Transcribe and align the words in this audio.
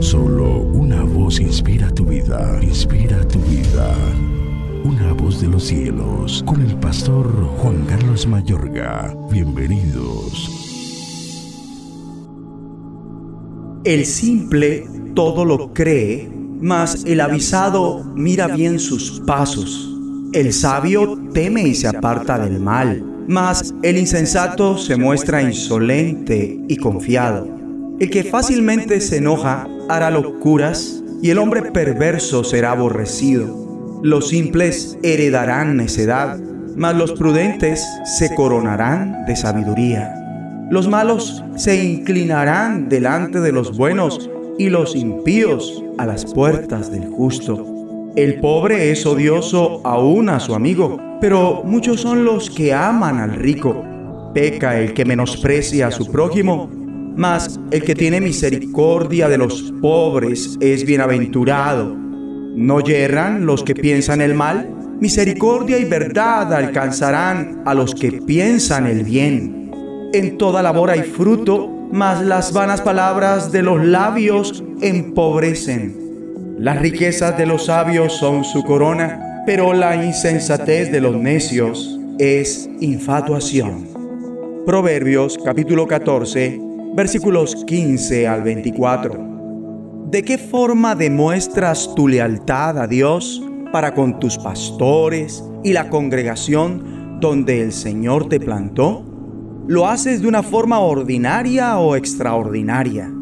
Solo 0.00 0.60
una 0.60 1.02
voz 1.02 1.40
inspira 1.40 1.90
tu 1.90 2.04
vida, 2.04 2.58
inspira 2.62 3.26
tu 3.28 3.38
vida. 3.40 3.94
Una 4.84 5.12
voz 5.14 5.40
de 5.40 5.48
los 5.48 5.64
cielos, 5.64 6.44
con 6.46 6.60
el 6.60 6.76
pastor 6.76 7.26
Juan 7.58 7.84
Carlos 7.86 8.26
Mayorga. 8.26 9.16
Bienvenidos. 9.30 10.50
El 13.84 14.04
simple 14.04 14.86
todo 15.14 15.44
lo 15.44 15.72
cree, 15.72 16.30
mas 16.60 17.04
el 17.06 17.20
avisado 17.20 18.04
mira 18.14 18.48
bien 18.48 18.78
sus 18.78 19.20
pasos. 19.20 19.90
El 20.34 20.52
sabio 20.52 21.18
teme 21.32 21.62
y 21.62 21.74
se 21.74 21.88
aparta 21.88 22.38
del 22.38 22.60
mal, 22.60 23.02
mas 23.28 23.74
el 23.82 23.96
insensato 23.96 24.76
se 24.76 24.96
muestra 24.96 25.42
insolente 25.42 26.60
y 26.68 26.76
confiado. 26.76 27.48
El 27.98 28.10
que 28.10 28.24
fácilmente 28.24 29.00
se 29.00 29.16
enoja 29.16 29.66
hará 29.88 30.10
locuras 30.10 31.02
y 31.22 31.30
el 31.30 31.38
hombre 31.38 31.62
perverso 31.62 32.44
será 32.44 32.72
aborrecido. 32.72 34.00
Los 34.02 34.28
simples 34.28 34.98
heredarán 35.02 35.76
necedad, 35.76 36.38
mas 36.76 36.94
los 36.94 37.12
prudentes 37.12 37.84
se 38.18 38.34
coronarán 38.34 39.24
de 39.26 39.36
sabiduría. 39.36 40.14
Los 40.70 40.88
malos 40.88 41.44
se 41.56 41.82
inclinarán 41.82 42.88
delante 42.88 43.40
de 43.40 43.52
los 43.52 43.76
buenos 43.76 44.30
y 44.58 44.68
los 44.68 44.94
impíos 44.94 45.82
a 45.98 46.06
las 46.06 46.24
puertas 46.26 46.90
del 46.90 47.08
justo. 47.08 47.66
El 48.16 48.40
pobre 48.40 48.90
es 48.90 49.06
odioso 49.06 49.80
aún 49.84 50.28
a 50.28 50.40
su 50.40 50.54
amigo, 50.54 50.98
pero 51.20 51.62
muchos 51.64 52.00
son 52.00 52.24
los 52.24 52.50
que 52.50 52.72
aman 52.74 53.18
al 53.18 53.34
rico. 53.34 53.84
Peca 54.34 54.78
el 54.78 54.92
que 54.92 55.04
menosprecia 55.04 55.88
a 55.88 55.90
su 55.90 56.10
prójimo, 56.10 56.68
mas 57.16 57.58
el 57.70 57.82
que 57.82 57.94
tiene 57.94 58.20
misericordia 58.20 59.28
de 59.28 59.38
los 59.38 59.72
pobres 59.80 60.56
es 60.60 60.84
bienaventurado. 60.84 61.96
¿No 61.96 62.80
yerran 62.80 63.46
los 63.46 63.62
que 63.62 63.74
piensan 63.74 64.20
el 64.20 64.34
mal? 64.34 64.70
Misericordia 65.00 65.78
y 65.78 65.84
verdad 65.84 66.52
alcanzarán 66.54 67.62
a 67.66 67.74
los 67.74 67.94
que 67.94 68.12
piensan 68.12 68.86
el 68.86 69.04
bien. 69.04 69.70
En 70.12 70.38
toda 70.38 70.62
labor 70.62 70.90
hay 70.90 71.02
fruto, 71.02 71.68
mas 71.92 72.22
las 72.22 72.52
vanas 72.52 72.80
palabras 72.80 73.52
de 73.52 73.62
los 73.62 73.84
labios 73.84 74.64
empobrecen. 74.80 76.56
Las 76.58 76.80
riquezas 76.80 77.36
de 77.36 77.46
los 77.46 77.66
sabios 77.66 78.14
son 78.14 78.44
su 78.44 78.62
corona, 78.64 79.42
pero 79.46 79.74
la 79.74 80.02
insensatez 80.02 80.90
de 80.90 81.00
los 81.02 81.16
necios 81.16 81.98
es 82.18 82.70
infatuación. 82.80 83.88
Proverbios 84.64 85.38
capítulo 85.44 85.86
14, 85.86 86.65
versículos 86.96 87.54
15 87.66 88.26
al 88.26 88.42
24. 88.42 90.06
¿De 90.10 90.22
qué 90.22 90.38
forma 90.38 90.94
demuestras 90.94 91.94
tu 91.94 92.08
lealtad 92.08 92.78
a 92.78 92.86
Dios 92.86 93.42
para 93.70 93.94
con 93.94 94.18
tus 94.18 94.38
pastores 94.38 95.44
y 95.62 95.72
la 95.72 95.90
congregación 95.90 97.18
donde 97.20 97.60
el 97.60 97.72
Señor 97.72 98.28
te 98.28 98.40
plantó? 98.40 99.04
¿Lo 99.68 99.86
haces 99.86 100.22
de 100.22 100.28
una 100.28 100.42
forma 100.42 100.80
ordinaria 100.80 101.78
o 101.78 101.96
extraordinaria? 101.96 103.12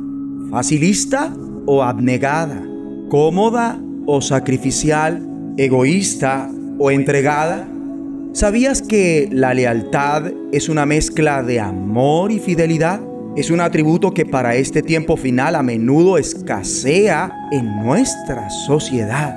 ¿Facilista 0.50 1.34
o 1.66 1.82
abnegada? 1.82 2.64
cómoda 3.08 3.80
o 4.06 4.20
sacrificial, 4.20 5.54
egoísta 5.56 6.50
o 6.78 6.90
entregada? 6.90 7.68
¿Sabías 8.32 8.82
que 8.82 9.28
la 9.30 9.54
lealtad 9.54 10.32
es 10.50 10.68
una 10.68 10.84
mezcla 10.84 11.42
de 11.42 11.60
amor 11.60 12.32
y 12.32 12.40
fidelidad? 12.40 13.00
Es 13.36 13.50
un 13.50 13.60
atributo 13.60 14.14
que 14.14 14.24
para 14.24 14.54
este 14.54 14.80
tiempo 14.80 15.16
final 15.16 15.56
a 15.56 15.62
menudo 15.64 16.18
escasea 16.18 17.32
en 17.50 17.82
nuestra 17.82 18.48
sociedad. 18.48 19.34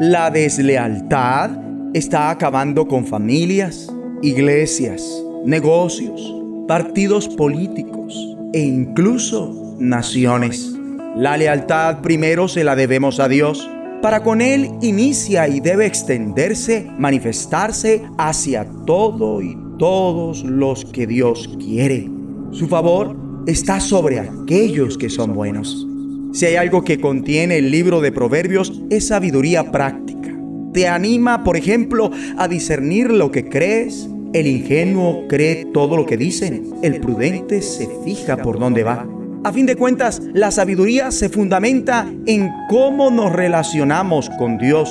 La 0.00 0.30
deslealtad 0.30 1.50
está 1.92 2.30
acabando 2.30 2.88
con 2.88 3.06
familias, 3.06 3.92
iglesias, 4.22 5.04
negocios, 5.44 6.34
partidos 6.66 7.28
políticos 7.28 8.34
e 8.54 8.60
incluso 8.60 9.76
naciones. 9.78 10.72
La 11.14 11.36
lealtad 11.36 12.00
primero 12.00 12.48
se 12.48 12.64
la 12.64 12.76
debemos 12.76 13.20
a 13.20 13.28
Dios. 13.28 13.68
Para 14.00 14.22
con 14.22 14.40
Él 14.40 14.70
inicia 14.80 15.48
y 15.48 15.60
debe 15.60 15.84
extenderse, 15.84 16.86
manifestarse 16.96 18.04
hacia 18.16 18.64
todo 18.86 19.42
y 19.42 19.54
todos 19.78 20.44
los 20.44 20.86
que 20.86 21.06
Dios 21.06 21.46
quiere. 21.58 22.17
Su 22.52 22.66
favor 22.66 23.16
está 23.46 23.80
sobre 23.80 24.20
aquellos 24.20 24.96
que 24.96 25.10
son 25.10 25.34
buenos. 25.34 25.86
Si 26.32 26.46
hay 26.46 26.56
algo 26.56 26.82
que 26.82 27.00
contiene 27.00 27.58
el 27.58 27.70
libro 27.70 28.00
de 28.00 28.12
Proverbios 28.12 28.82
es 28.90 29.08
sabiduría 29.08 29.70
práctica. 29.70 30.36
Te 30.72 30.86
anima, 30.86 31.44
por 31.44 31.56
ejemplo, 31.56 32.10
a 32.36 32.48
discernir 32.48 33.10
lo 33.10 33.30
que 33.30 33.48
crees. 33.48 34.08
El 34.32 34.46
ingenuo 34.46 35.26
cree 35.28 35.66
todo 35.72 35.96
lo 35.96 36.04
que 36.04 36.16
dicen. 36.16 36.74
El 36.82 37.00
prudente 37.00 37.62
se 37.62 37.88
fija 38.04 38.36
por 38.36 38.58
dónde 38.58 38.84
va. 38.84 39.06
A 39.44 39.52
fin 39.52 39.66
de 39.66 39.76
cuentas, 39.76 40.20
la 40.34 40.50
sabiduría 40.50 41.10
se 41.10 41.28
fundamenta 41.28 42.10
en 42.26 42.50
cómo 42.68 43.10
nos 43.10 43.32
relacionamos 43.32 44.28
con 44.38 44.58
Dios. 44.58 44.90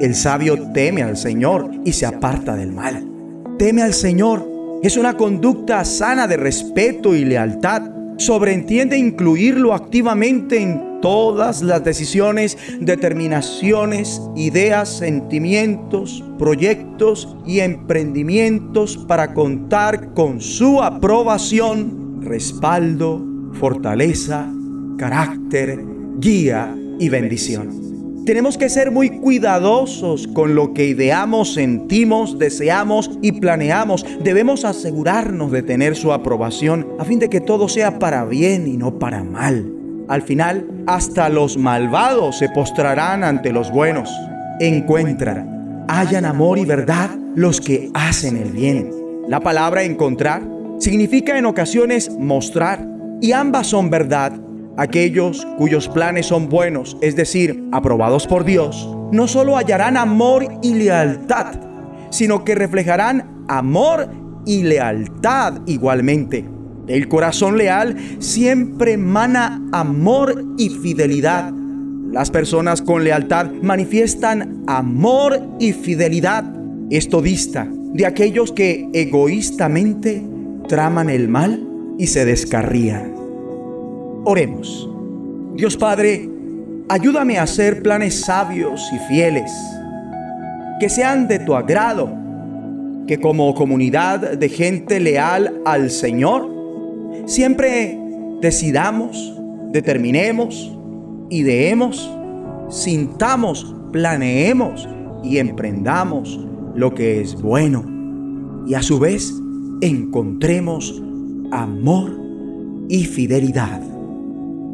El 0.00 0.14
sabio 0.14 0.70
teme 0.72 1.02
al 1.02 1.16
Señor 1.16 1.70
y 1.84 1.92
se 1.92 2.04
aparta 2.04 2.56
del 2.56 2.72
mal. 2.72 3.06
Teme 3.58 3.82
al 3.82 3.94
Señor 3.94 4.57
es 4.82 4.96
una 4.96 5.16
conducta 5.16 5.84
sana 5.84 6.26
de 6.26 6.36
respeto 6.36 7.14
y 7.14 7.24
lealtad. 7.24 7.82
Sobreentiende 8.16 8.98
incluirlo 8.98 9.74
activamente 9.74 10.60
en 10.60 11.00
todas 11.00 11.62
las 11.62 11.84
decisiones, 11.84 12.58
determinaciones, 12.80 14.20
ideas, 14.34 14.98
sentimientos, 14.98 16.24
proyectos 16.38 17.36
y 17.46 17.60
emprendimientos 17.60 18.96
para 18.96 19.34
contar 19.34 20.14
con 20.14 20.40
su 20.40 20.82
aprobación, 20.82 22.20
respaldo 22.22 23.24
fortaleza, 23.58 24.50
carácter, 24.98 25.84
guía 26.18 26.74
y 26.98 27.08
bendición. 27.08 27.87
Tenemos 28.28 28.58
que 28.58 28.68
ser 28.68 28.90
muy 28.90 29.08
cuidadosos 29.08 30.28
con 30.28 30.54
lo 30.54 30.74
que 30.74 30.84
ideamos, 30.84 31.54
sentimos, 31.54 32.38
deseamos 32.38 33.10
y 33.22 33.32
planeamos. 33.32 34.04
Debemos 34.22 34.66
asegurarnos 34.66 35.50
de 35.50 35.62
tener 35.62 35.96
su 35.96 36.12
aprobación 36.12 36.86
a 36.98 37.06
fin 37.06 37.20
de 37.20 37.30
que 37.30 37.40
todo 37.40 37.70
sea 37.70 37.98
para 37.98 38.26
bien 38.26 38.66
y 38.68 38.76
no 38.76 38.98
para 38.98 39.24
mal. 39.24 39.72
Al 40.08 40.20
final, 40.20 40.68
hasta 40.86 41.30
los 41.30 41.56
malvados 41.56 42.36
se 42.36 42.50
postrarán 42.50 43.24
ante 43.24 43.50
los 43.50 43.72
buenos. 43.72 44.10
Encuentran, 44.60 45.86
hallan 45.88 46.26
amor 46.26 46.58
y 46.58 46.66
verdad 46.66 47.08
los 47.34 47.62
que 47.62 47.90
hacen 47.94 48.36
el 48.36 48.52
bien. 48.52 48.90
La 49.26 49.40
palabra 49.40 49.84
encontrar 49.84 50.46
significa 50.80 51.38
en 51.38 51.46
ocasiones 51.46 52.10
mostrar 52.10 52.86
y 53.22 53.32
ambas 53.32 53.68
son 53.68 53.88
verdad. 53.88 54.32
Aquellos 54.78 55.44
cuyos 55.58 55.88
planes 55.88 56.26
son 56.26 56.48
buenos, 56.48 56.96
es 57.00 57.16
decir, 57.16 57.64
aprobados 57.72 58.28
por 58.28 58.44
Dios, 58.44 58.88
no 59.10 59.26
solo 59.26 59.56
hallarán 59.56 59.96
amor 59.96 60.46
y 60.62 60.74
lealtad, 60.74 61.56
sino 62.10 62.44
que 62.44 62.54
reflejarán 62.54 63.44
amor 63.48 64.08
y 64.46 64.62
lealtad 64.62 65.62
igualmente. 65.66 66.44
El 66.86 67.08
corazón 67.08 67.58
leal 67.58 67.96
siempre 68.20 68.92
emana 68.92 69.60
amor 69.72 70.44
y 70.56 70.68
fidelidad. 70.68 71.52
Las 72.12 72.30
personas 72.30 72.80
con 72.80 73.02
lealtad 73.02 73.50
manifiestan 73.60 74.62
amor 74.68 75.40
y 75.58 75.72
fidelidad. 75.72 76.44
Esto 76.88 77.20
dista 77.20 77.68
de 77.94 78.06
aquellos 78.06 78.52
que 78.52 78.88
egoístamente 78.92 80.22
traman 80.68 81.10
el 81.10 81.28
mal 81.28 81.66
y 81.98 82.06
se 82.06 82.24
descarrían. 82.24 83.17
Oremos. 84.30 84.86
Dios 85.54 85.74
Padre, 85.78 86.28
ayúdame 86.90 87.38
a 87.38 87.44
hacer 87.44 87.82
planes 87.82 88.26
sabios 88.26 88.86
y 88.92 88.98
fieles, 89.08 89.50
que 90.78 90.90
sean 90.90 91.28
de 91.28 91.38
tu 91.38 91.54
agrado, 91.54 92.12
que 93.06 93.18
como 93.18 93.54
comunidad 93.54 94.36
de 94.36 94.48
gente 94.50 95.00
leal 95.00 95.62
al 95.64 95.90
Señor, 95.90 96.46
siempre 97.24 97.98
decidamos, 98.42 99.34
determinemos, 99.72 100.76
ideemos, 101.30 102.14
sintamos, 102.68 103.74
planeemos 103.92 104.86
y 105.24 105.38
emprendamos 105.38 106.38
lo 106.74 106.94
que 106.94 107.22
es 107.22 107.34
bueno 107.40 107.82
y 108.66 108.74
a 108.74 108.82
su 108.82 108.98
vez 108.98 109.32
encontremos 109.80 111.02
amor 111.50 112.14
y 112.90 113.04
fidelidad. 113.04 113.97